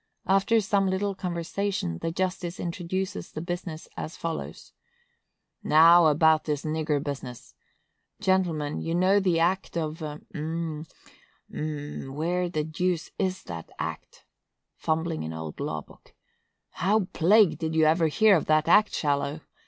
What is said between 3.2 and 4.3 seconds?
the business as